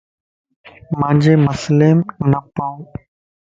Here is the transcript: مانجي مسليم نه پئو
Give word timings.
مانجي 0.99 1.33
مسليم 1.45 1.97
نه 2.31 2.39
پئو 2.55 2.73